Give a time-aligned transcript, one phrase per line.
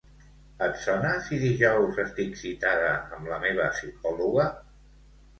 [0.67, 4.47] Et sona si dijous estic citada amb la meva psicòloga?